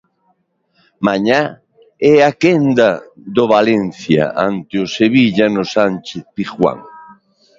[1.07, 1.41] Mañá
[2.13, 2.89] é a quenda
[3.35, 6.79] do Valencia ante o Sevilla no Sánchez-Pizjuán.